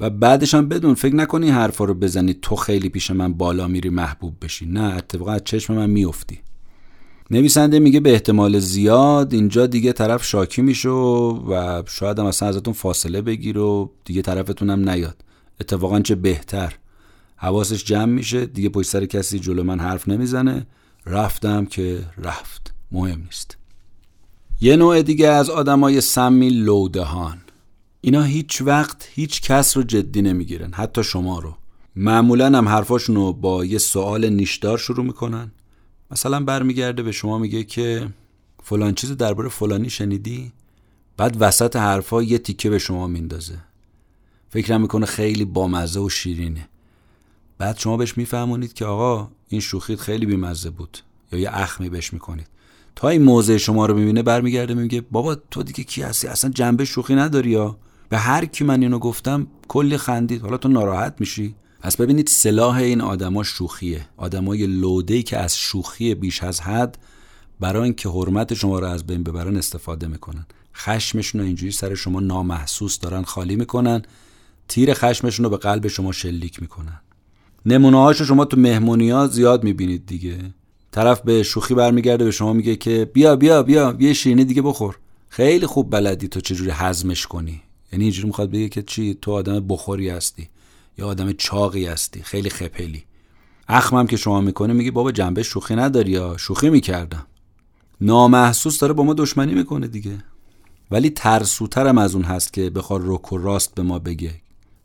[0.00, 3.88] و بعدش هم بدون فکر نکنی حرفا رو بزنی تو خیلی پیش من بالا میری
[3.88, 4.66] محبوب بشی.
[4.66, 6.40] نه اتفاقا از چشم من میفتی
[7.30, 12.74] نویسنده میگه به احتمال زیاد اینجا دیگه طرف شاکی میشه و شاید هم اصلا ازتون
[12.74, 15.24] فاصله بگیر و دیگه طرفتون هم نیاد.
[15.60, 16.74] اتفاقا چه بهتر.
[17.36, 18.46] حواسش جمع میشه.
[18.46, 20.66] دیگه پشت سر کسی جلو من حرف نمی‌زنه.
[21.06, 22.74] رفتم که رفت.
[22.92, 23.56] مهم نیست.
[24.60, 27.38] یه نوع دیگه از آدمای سمی لودهان.
[28.00, 31.54] اینا هیچ وقت هیچ کس رو جدی نمی‌گیرن حتی شما رو.
[31.96, 35.52] معمولا هم حرفاشون رو با یه سوال نیشدار شروع می‌کنن.
[36.10, 38.08] مثلا برمیگرده به شما میگه که
[38.62, 40.52] فلان چیز درباره فلانی شنیدی؟
[41.16, 43.58] بعد وسط حرفا یه تیکه به شما میندازه.
[44.50, 46.68] فکرم می‌کنه خیلی بامزه و شیرینه.
[47.58, 50.98] بعد شما بهش میفهمونید که آقا این شوخیت خیلی بیمزه بود.
[51.32, 52.46] یا یه اخمی بهش می‌کنید.
[52.96, 56.84] تا این موضع شما رو می‌بینه برمیگرده میگه بابا تو دیگه کی هستی؟ اصلا جنبه
[56.84, 57.76] شوخی نداری یا؟
[58.10, 60.42] به هر کی من اینو گفتم کلی خندید.
[60.42, 64.06] حالا تو ناراحت میشی؟ پس ببینید سلاح این آدما شوخیه.
[64.16, 66.98] آدمای لوده که از شوخی بیش از حد
[67.60, 70.46] برای اینکه حرمت شما رو از بین ببرن استفاده می‌کنن.
[70.76, 74.02] خشمشون رو اینجوری سر شما نامحسوس دارن خالی می‌کنن.
[74.68, 77.00] تیر خشمشون رو به قلب شما شلیک می‌کنن.
[77.66, 80.38] نمونه شما تو مهمونی ها زیاد می‌بینید دیگه.
[80.90, 84.98] طرف به شوخی برمیگرده به شما میگه که بیا بیا بیا یه شیرینی دیگه بخور.
[85.28, 87.62] خیلی خوب بلدی تو چجوری هضمش کنی.
[87.92, 90.48] یعنی اینجوری می‌خواد بگه که چی؟ تو آدم بخوری هستی.
[90.98, 92.22] یا آدم چاقی هستی.
[92.22, 93.04] خیلی خپلی.
[93.68, 97.26] اخمم که شما می‌کنه میگه بابا جنبه شوخی نداری یا؟ شوخی می‌کردم.
[98.00, 100.24] نامحسوس داره با ما دشمنی می‌کنه دیگه.
[100.90, 104.34] ولی ترسوترم از اون هست که بخواد رک و راست به ما بگه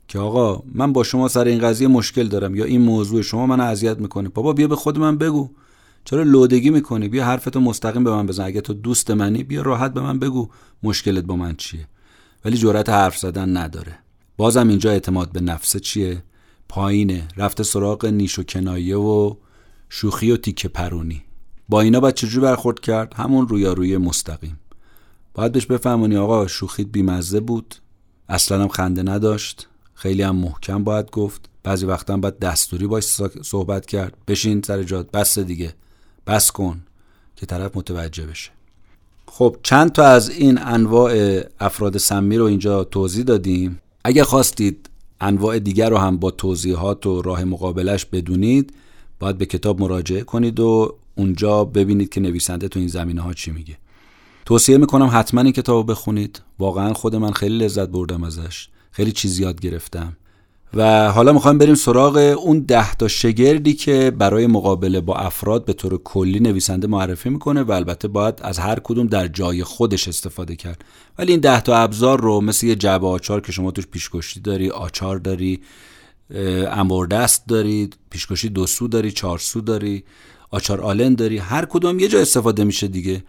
[0.08, 2.54] که آقا من با شما سر این قضیه مشکل دارم.
[2.54, 4.28] یا این موضوع شما من اذیت می‌کنه.
[4.28, 5.50] بابا بیا به خود من بگو.
[6.04, 8.44] چرا لودگی می‌کنی؟ بیا حرفتو مستقیم به من بزن.
[8.44, 10.48] اگه تو دوست منی بیا راحت به من بگو
[10.82, 11.88] مشکلت با من چیه.
[12.46, 13.98] ولی جرأت حرف زدن نداره.
[14.36, 16.22] بازم اینجا اعتماد به نفسه چیه؟
[16.68, 17.28] پایینه.
[17.36, 19.34] رفته سراغ نیش و کنایه و
[19.88, 21.22] شوخی و تیکه پرونی.
[21.68, 24.60] با اینا باید چجوری برخورد کرد؟ همون رویارویی مستقیم.
[25.34, 27.74] باید بهش بفهمونی آقا شوخیت بیمزه بود.
[28.28, 29.68] اصلا هم خنده نداشت.
[29.94, 31.48] خیلی هم محکم باید گفت.
[31.62, 33.04] بعضی وقتا هم باید دستوری باش
[33.42, 34.16] صحبت کرد.
[34.28, 35.74] بشین سر جات بس دیگه.
[36.26, 36.82] بس کن
[37.36, 38.55] که طرف متوجه بشه.
[39.38, 43.80] خب چند تا از این انواع افراد سمی رو اینجا توضیح دادیم.
[44.04, 48.72] اگر خواستید انواع دیگر رو هم با توضیحات و راه مقابلش بدونید
[49.18, 53.50] باید به کتاب مراجعه کنید و اونجا ببینید که نویسنده تو این زمینه ها چی
[53.50, 53.76] میگه.
[54.46, 56.42] توصیه می‌کنم حتما این کتاب رو بخونید.
[56.58, 58.68] واقعا خود من خیلی لذت بردم ازش.
[58.90, 60.16] خیلی چیز یاد گرفتم.
[60.74, 65.72] و حالا می‌خوایم بریم سراغ اون ده تا شگردی که برای مقابله با افراد به
[65.72, 70.56] طور کلی نویسنده معرفی می‌کنه و البته باید از هر کدوم در جای خودش استفاده
[70.56, 70.84] کرد.
[71.18, 74.70] ولی این ده تا ابزار رو مثل یه جعبه آچار که شما توش پیشکشی داری
[74.70, 75.60] آچار داری
[76.70, 80.04] اموردست داری پیشکشی دو سو داری چهار سو داری
[80.50, 83.24] آچار آلن داری هر کدوم یه جا استفاده میشه دیگه.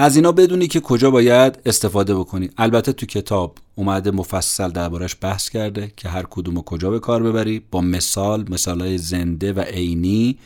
[0.00, 2.50] از اینا بدونی که کجا باید استفاده بکنی.
[2.58, 7.22] البته تو کتاب اومده مفصل دربارش بحث کرده که هر کدوم رو کجا به کار
[7.22, 7.62] ببری.
[7.70, 10.38] با مثال مثالهای زنده و عینی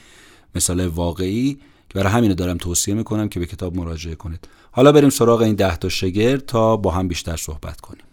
[0.55, 1.55] مثال واقعی
[1.88, 4.49] که برای همینو دارم توصیه می‌کنم که به کتاب مراجعه کنید.
[4.71, 8.05] حالا بریم سراغ این ده تا شگر تا با هم بیشتر صحبت کنیم.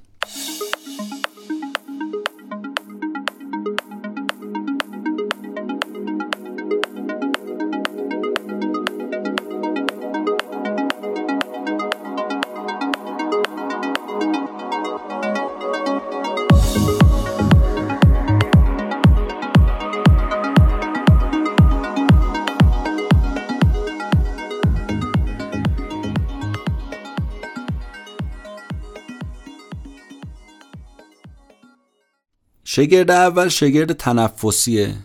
[32.72, 34.96] شگرد اول شگرد تنفسیه.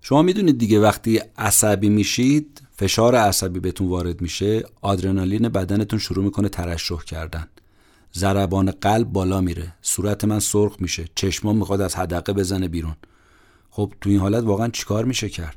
[0.00, 6.48] شما می‌دونید دیگه وقتی عصبی میشید فشار عصبی بهتون وارد میشه آدرنالین بدنتون شروع می‌کنه
[6.48, 7.48] ترشح کردن.
[8.14, 9.74] ضربان قلب بالا میره.
[9.82, 11.04] صورت من سرخ میشه.
[11.14, 12.96] چشمام می‌خواد از حدقه بزنه بیرون.
[13.70, 15.56] خب تو این حالت واقعا چیکار میشه کرد؟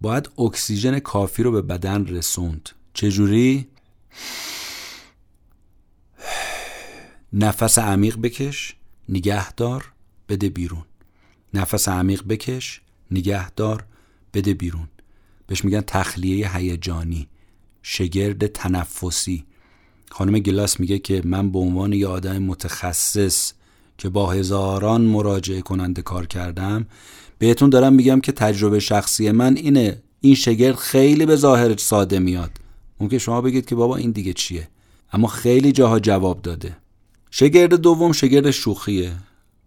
[0.00, 2.68] باید اکسیژن کافی رو به بدن رسوند.
[2.94, 3.68] چجوری؟
[7.32, 8.74] نفس عمیق بکش
[9.08, 9.92] نگهدار
[10.28, 10.84] بده بیرون.
[11.54, 13.84] نفس عمیق بکش نگهدار
[14.34, 14.88] بده بیرون.
[15.46, 17.28] بهش میگن تخلیه هیجانی
[17.82, 19.44] شگرد تنفسی.
[20.10, 23.52] خانم گلاس میگه که من به عنوان یه آدم متخصص
[23.98, 26.86] که با هزاران مراجعه کننده کار کردم
[27.38, 30.02] بهتون دارم میگم که تجربه شخصی من اینه.
[30.20, 32.50] این شگرد خیلی به ظاهر ساده میاد.
[33.00, 34.68] ممکن شما بگید که بابا این دیگه چیه؟
[35.12, 36.76] اما خیلی جاها جواب داده.
[37.30, 39.12] شگرد دوم شگرد شوخیه.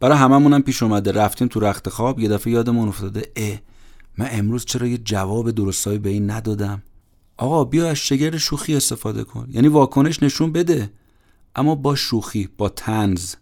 [0.02, 3.60] برای هممونم پیش اومده رفتیم تو رخت خواب یه دفعه یادمون افتاده اه
[4.18, 6.84] من امروز چرا یه جواب درستایی به این ندادم؟
[7.38, 9.48] آقا بیا از شگر شوخی استفاده کن.
[9.52, 10.90] یعنی واکنش نشون بده.
[11.56, 13.36] اما با شوخی با تنز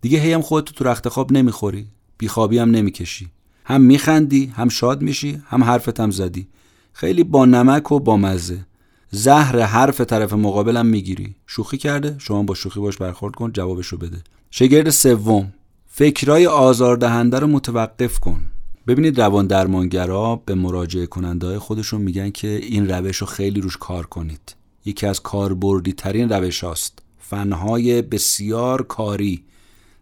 [0.00, 1.86] دیگه هی هم خودتو تو رخت خواب نمی‌خوری.
[2.18, 3.28] بیخوابی هم نمی‌کشی.
[3.64, 6.48] هم میخندی هم شاد میشی هم حرفت هم زدی.
[6.92, 8.66] خیلی با نمک و با مزه.
[9.10, 11.34] زهر حرف طرف مقابلم می‌گیری.
[11.46, 14.18] شوخی کرده؟ شما با شوخی باش برخورد کن جوابشو بده.
[14.50, 15.52] شگرد سوم.
[15.98, 18.40] فکرای آزاردهنده رو متوقف کن.
[18.86, 24.06] ببینید روان درمانگرا به مراجعه کننده خودشون میگن که این روش رو خیلی روش کار
[24.06, 24.56] کنید.
[24.84, 26.98] یکی از کاربردی ترین روش هاست.
[27.18, 29.44] فنهای بسیار کاری.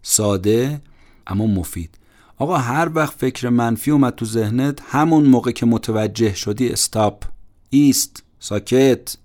[0.03, 0.81] ساده
[1.27, 1.99] اما مفید.
[2.39, 7.25] آقا هر وقت فکر منفی اومد تو ذهنت همون موقع که متوجه شدی استاپ.
[7.71, 8.23] ایست.
[8.39, 9.17] ساکت.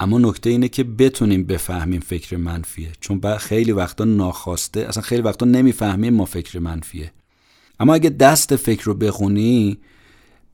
[0.00, 2.92] اما نکته اینه که بتونیم بفهمیم فکر منفیه.
[3.00, 7.12] چون خیلی وقتا ناخواسته اصلا خیلی وقتا نمی‌فهمیم ما فکر منفیه.
[7.80, 9.78] اما اگه دست فکر رو بخونی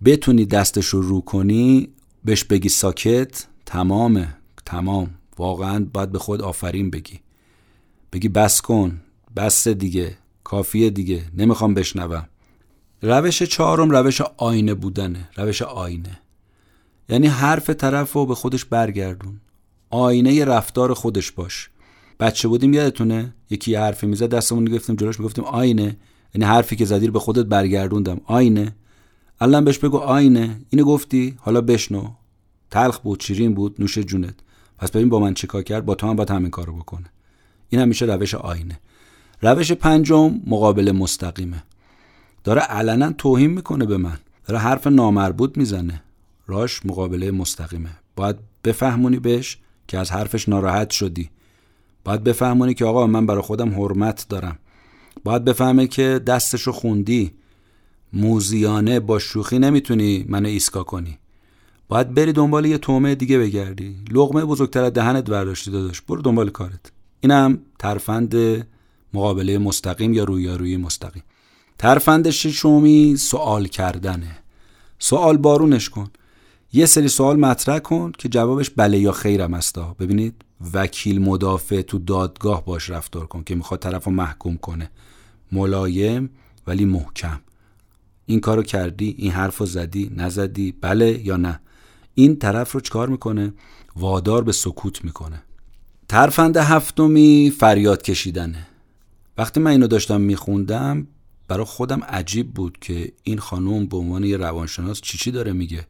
[0.05, 1.89] بتونی دستش رو رو کنی
[2.25, 4.37] بهش بگی ساکت تمامه.
[4.67, 5.11] تمام.
[5.39, 7.21] واقعا باید به خود آفرین بگی.
[8.13, 9.01] بگی بس کن
[9.37, 12.29] بس دیگه کافیه دیگه نمی‌خوام بشنوم.
[13.03, 15.29] روش چهارم روش آینه بودنه.
[15.37, 16.21] روش آینه.
[17.09, 19.41] یعنی حرف طرف رو به خودش برگردون.
[19.91, 21.71] آینه رفتار خودش باش.
[22.21, 25.97] بچه بودیم یادتونه؟ یکی حرفی می‌زد دستمون گرفتیم جلوش می‌گفتیم آینه.
[26.35, 28.21] یعنی حرفی که زدی به خودت برگردوندم.
[28.25, 28.75] آینه.
[29.41, 30.61] الان بهش بگو آینه.
[30.71, 32.09] اینو گفتی؟ حالا بشنو.
[32.71, 34.35] تلخ بود شیرین بود نوش جونت.
[34.79, 37.07] پس ببین با من چیکار کرد؟ با تو هم باید همین کارو بکنه.
[37.69, 38.81] این هم میشه روش آینه.
[39.43, 41.63] روش پنجم مقابل مستقیمه.
[42.45, 44.19] داره علنا توهین می‌کنه به من.
[44.45, 46.03] داره حرف نامربوط می‌زنه.
[46.47, 47.91] راش مقابله مستقیمه.
[48.17, 51.31] باید بفهمونی بهش که از حرفش ناراحت شدی.
[52.05, 54.59] باید بفهمونی که آقا من برای خودم حرمت دارم.
[55.25, 57.33] باید بفهمه که دستشو خوندی.
[58.13, 61.19] موزیانه با شوخی نمی‌تونی منو ایسکا کنی.
[61.89, 63.97] باید بری دنبال یه تومه دیگه بگردی.
[64.11, 66.01] لغمه بزرگتر از دهنت برداشتی داداش.
[66.01, 66.93] برو دنبال کارت.
[67.21, 68.37] اینم ترفند
[69.15, 71.23] مقابله مستقیم یا رویارویی مستقیم.
[71.79, 74.39] ترفند ششمی سوال کردنه.
[74.99, 76.11] سوال بارونش کن.
[76.73, 81.99] یه سری سوال مطرح کن که جوابش بله یا خیرم هستا ببینید وکیل مدافع تو
[81.99, 84.91] دادگاه باش رفتار کن که می‌خواد طرف رو محکوم کنه.
[85.53, 86.31] ملایم
[86.67, 87.41] ولی محکم.
[88.27, 91.61] این کارو کردی این حرف رو زدی نزدی بله یا نه؟
[92.15, 93.53] این طرف رو چکار می‌کنه؟
[93.97, 95.43] وادار به سکوت می‌کنه.
[96.09, 98.67] ترفند هفتمی فریاد کشیدنه.
[99.39, 101.07] وقتی من اینو داشتم میخوندم
[101.49, 105.87] برای خودم عجیب بود که این خانم به عنوان یه روانشناس چی چی داره میگه.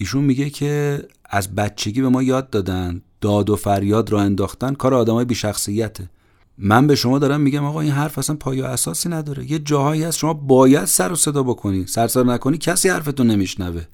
[0.00, 4.94] ایشون میگه که از بچگی به ما یاد دادن داد و فریاد را انداختن کار
[4.94, 6.10] آدمای بی شخصیته
[6.58, 9.52] من به شما دارم میگم آقا این حرف اصلا پایه اساسی نداره.
[9.52, 11.86] یه جاهایی هست شما باید سر و صدا بکنی.
[11.86, 13.84] سر سر نکنی کسی حرفتو نمیشنوه.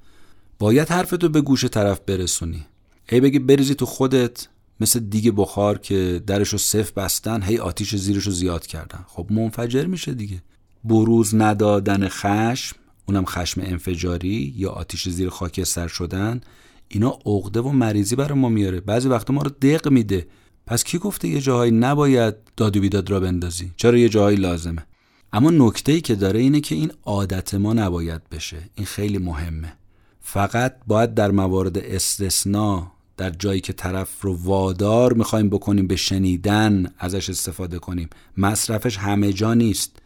[0.59, 2.66] باید حرفتو به گوش طرف برسونی.
[3.09, 4.49] ای بگی بریزی تو خودت
[4.81, 9.05] مثل دیگه بخار که درشو صف بستن هی آتیش زیرشو زیاد کردن.
[9.09, 10.42] خب منفجر میشه دیگه.
[10.85, 12.77] بروز ندادن خشم
[13.09, 16.40] اونم خشم انفجاری یا آتیش زیر خاکستر شدن
[16.88, 18.81] اینا عقده و مریضی برای ما میاره.
[18.81, 20.27] بعضی وقتا ما رو دق میده.
[20.66, 24.87] پس کی گفته یه جاهایی نباید داد و بیداد را بندازی؟ چرا یه جاهایی لازمه؟
[25.33, 28.57] اما نکته ای که داره اینه که این عادت ما نباید بشه.
[28.75, 29.73] این خیلی مهمه.
[30.21, 36.87] فقط باید در موارد استثنا در جایی که طرف رو وادار می‌خوایم بکنیم به شنیدن
[36.99, 38.09] ازش استفاده کنیم.
[38.37, 39.99] مصرفش همه جا نیست.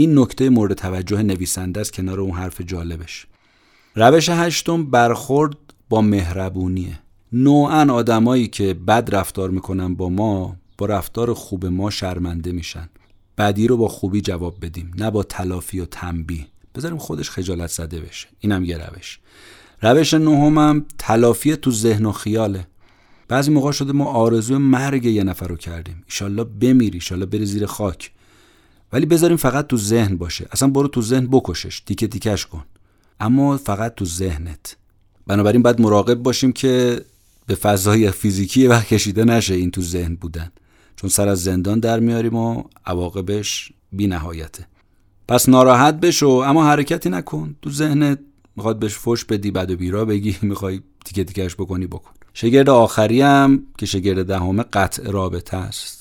[0.00, 3.26] این نکته مورد توجه نویسنده است کنار اون حرف جالبش.
[3.94, 5.56] روش هشتم برخورد
[5.88, 6.98] با مهربونیه.
[7.32, 12.88] نوعا آدمایی که بد رفتار می‌کنن با ما با رفتار خوب ما شرمنده میشن.
[13.38, 16.46] بدی رو با خوبی جواب بدیم نه با تلافی و تنبیه.
[16.74, 18.28] بذاریم خودش خجالت زده بشه.
[18.40, 19.18] اینم یه روش.
[19.82, 22.66] روش نهمم تلافی تو ذهن و خیاله.
[23.28, 26.02] بعضی موقع شده ما آرزوی مرگ یه نفر رو کردیم.
[26.06, 28.10] ایشالله بمیری ایشالله بری زیر خاک.
[28.92, 30.46] ولی بذاریم فقط تو ذهن باشه.
[30.52, 31.80] اصلا برو تو ذهن بکشش.
[31.80, 32.64] تیکه تیکش کن.
[33.20, 34.76] اما فقط تو ذهنت.
[35.26, 37.04] بنابراین باید مراقب باشیم که
[37.46, 40.52] به فضای فیزیکی وقت کشیده نشه این تو ذهن بودن.
[40.96, 44.66] چون سر از زندان در میاریم و عواقبش بی نهایته
[45.28, 47.56] پس ناراحت بشو اما حرکتی نکن.
[47.62, 48.18] تو ذهنت
[48.56, 50.36] می‌خواد بهش فش بدی بد و بیرا بگی.
[50.42, 52.10] می‌خوای تیکه تیکش بکنی بکن.
[52.34, 55.99] شگرد آخری هم که شگرد دهم قطع رابطه است.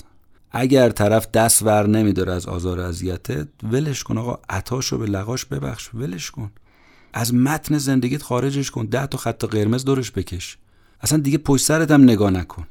[0.51, 5.89] اگر طرف دست ور نمیداره از آزار اذیتت ولش کن آقا عطاشو به لغاش ببخش
[5.93, 6.51] ولش کن.
[7.13, 10.57] از متن زندگیت خارجش کن ده تا خط قرمز دورش بکش.
[11.01, 12.67] اصلا دیگه پشت سرت هم نگاه نکن.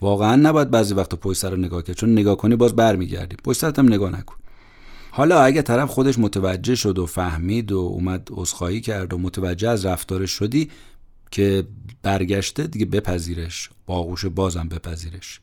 [0.00, 3.36] واقعا نباید بعضی وقتا پشت سر نگاه کرد چون نگاه کنی باز برمیگردی.
[3.44, 4.36] پشت سرت هم نگاه نکن.
[5.10, 9.86] حالا اگه طرف خودش متوجه شد و فهمید و اومد عذرخواهی کرد و متوجه از
[9.86, 10.70] رفتارش شدی
[11.30, 11.66] که
[12.02, 13.70] برگشته دیگه بپذیرش.
[13.86, 15.40] باغوش بازم بپذیرش.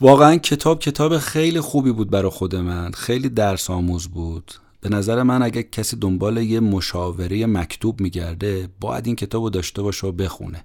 [0.00, 2.92] واقعا کتاب کتاب خیلی خوبی بود برای خود من.
[2.92, 4.52] خیلی درس آموز بود.
[4.80, 9.82] به نظر من اگه کسی دنبال یه مشاوره مکتوب میگرده باید این کتاب رو داشته
[9.82, 10.64] باشه و بخونه.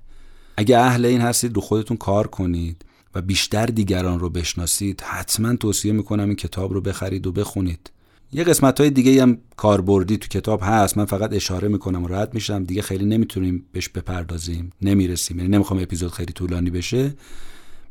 [0.57, 5.91] اگه اهل این هستید رو خودتون کار کنید و بیشتر دیگران رو بشناسید حتما توصیه
[5.91, 7.91] می‌کنم این کتاب رو بخرید و بخونید.
[8.31, 10.97] یه قسمت های دیگه هم کاربردی تو کتاب هست.
[10.97, 12.63] من فقط اشاره می‌کنم و رد میشم.
[12.63, 14.71] دیگه خیلی نمی‌تونیم بهش بپردازیم.
[14.81, 15.37] نمی‌رسیم.
[15.37, 17.13] یعنی نمی‌خوام اپیزود خیلی طولانی بشه.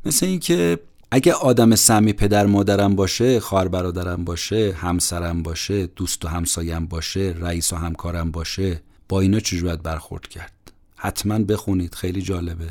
[0.06, 0.78] مثل اینکه
[1.10, 7.34] اگه آدم سمی پدر مادرم باشه خواهر برادرم باشه همسرم باشه دوست و همسایم باشه
[7.40, 10.52] رئیس و همکارم باشه با اینا چجوری باید برخورد کرد؟
[10.96, 12.68] حتما بخونید خیلی جالبه.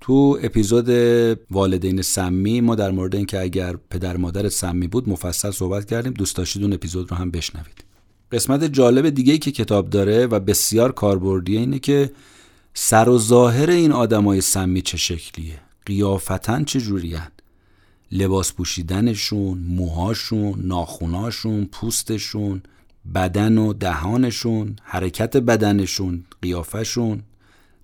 [0.00, 0.88] تو اپیزود
[1.50, 6.12] والدین سمی ما در مورد اینکه اگر پدر مادر سمی بود مفصل صحبت کردیم.
[6.12, 7.84] دوست داشتید اون اپیزود رو هم بشنوید.
[8.32, 12.10] قسمت جالب دیگه که کتاب داره و بسیار کاربردیه اینه که
[12.74, 17.28] سر و ظاهر این آدمای سمی چه شکلیه؟ قیافتن چه جوریان
[18.12, 22.62] لباس پوشیدنشون موهاشون ناخوناشون پوستشون
[23.14, 27.22] بدن و دهانشون حرکت بدنشون قیافشون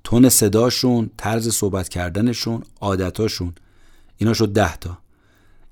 [0.05, 3.53] تون صداشون طرز صحبت کردنشون عادتاشون.
[4.17, 4.99] اینا شد ده تا.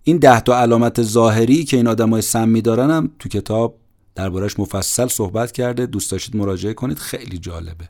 [0.02, 3.78] این ده تا علامت ظاهری که این آدمای سمی دارن هم تو کتاب
[4.14, 5.86] دربارش مفصل صحبت کرده.
[5.86, 7.88] دوست داشتید مراجعه کنید خیلی جالبه.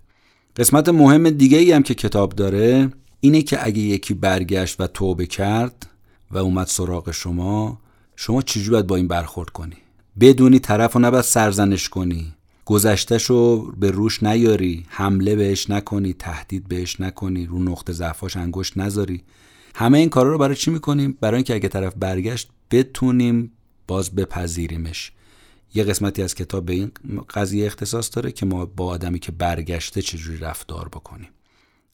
[0.57, 5.27] قسمت مهم دیگه ای هم که کتاب داره اینه که اگه یکی برگشت و توبه
[5.27, 5.87] کرد
[6.33, 7.81] و اومد سراغ شما.
[8.17, 9.77] شما چجوری باید با این برخورد کنی؟
[10.21, 12.35] بدونی طرف رو نباید سرزنش کنی.
[12.65, 14.87] گذشتش رو به روش نیاری.
[14.89, 16.13] حمله بهش نکنی.
[16.13, 17.47] تهدید بهش نکنی.
[17.47, 19.23] رو نقطه ضعفاش انگشت نذاری.
[19.75, 23.53] همه این کارا رو برای چی می‌کنیم؟ برای اینکه اگه طرف برگشت بتونیم
[23.87, 25.13] باز بپذیریمش.
[25.75, 26.91] یه قسمتی از کتاب به این
[27.35, 31.29] قضیه اختصاص داره که ما با آدمی که برگشته چجوری رفتار بکنیم.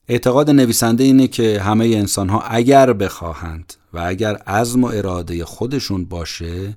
[0.08, 6.04] اعتقاد نویسنده اینه که همه انسان ها اگر بخواهند و اگر عزم و اراده خودشون
[6.04, 6.76] باشه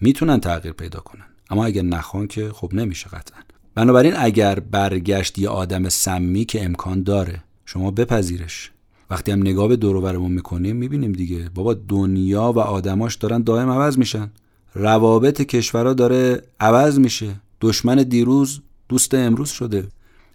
[0.00, 1.24] می‌تونن تغییر پیدا کنن.
[1.50, 3.40] اما اگر نخوان که خب نمیشه قطعا.
[3.74, 8.70] بنابراین اگر برگشت یه آدم سمی که امکان داره شما بپذیرش.
[9.10, 13.70] وقتی هم نگاه به دور برمون می‌کنیم می‌بینیم دیگه بابا دنیا و آدماش دارن دائم
[13.70, 14.30] عوض میشن.
[14.74, 17.34] روابط کشورها داره عوض میشه.
[17.60, 19.88] دشمن دیروز دوست امروز شده.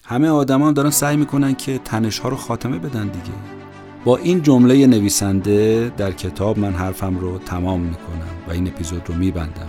[0.03, 3.58] همه آدما دارن سعی می‌کنن که تنش ها رو خاتمه بدن دیگه.
[4.05, 9.15] با این جمله نویسنده در کتاب من حرفم رو تمام می‌کنم و این اپیزود رو
[9.15, 9.67] میبندم.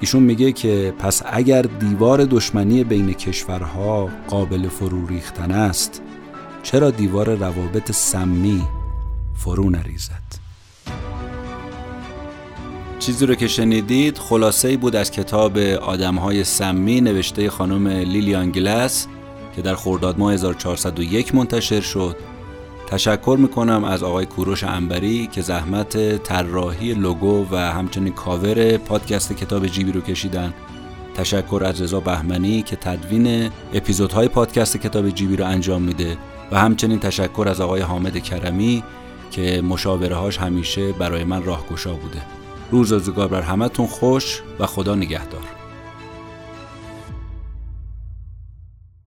[0.00, 6.02] ایشون میگه که پس اگر دیوار دشمنی بین کشورها قابل فرو ریختن است
[6.62, 8.62] چرا دیوار روابط سمی
[9.34, 10.40] فرو نریزد؟
[12.98, 19.06] چیزی رو که شنیدید خلاصه ای بود از کتاب آدمهای سمی نوشته خانم لیلیان گلس
[19.56, 22.16] که در خرداد ماه 1401 منتشر شد.
[22.90, 29.66] تشکر می‌کنم از آقای کوروش انبری که زحمت طراحی لوگو و همچنین کاور پادکست کتاب
[29.66, 30.54] جیبی رو کشیدن.
[31.14, 36.16] تشکر از رضا بهمنی که تدوین اپیزودهای پادکست کتاب جیبی رو انجام میده
[36.52, 38.82] و همچنین تشکر از آقای حامد کرمی
[39.30, 42.22] که مشاوره هاش همیشه برای من راهگشا بوده.
[42.70, 45.59] روز روزگار بر همتون خوش و خدا نگهدار.